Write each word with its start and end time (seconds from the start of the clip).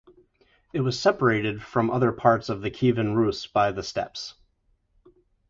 It 0.73 0.79
was 0.81 0.99
separated 0.99 1.61
from 1.61 1.91
other 1.91 2.11
parts 2.11 2.49
of 2.49 2.61
the 2.63 2.71
Kievan 2.71 3.15
Rus' 3.15 3.45
by 3.45 3.71
the 3.71 3.83
steppes. 3.83 4.33